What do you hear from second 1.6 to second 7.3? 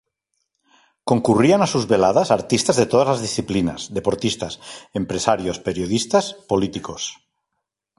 a sus veladas artistas de todas las disciplinas, deportistas, empresarios, periodistas, políticos.